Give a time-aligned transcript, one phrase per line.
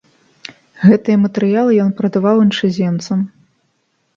[0.87, 3.19] Гэтыя матэрыялы ён прадаваў іншаземцам.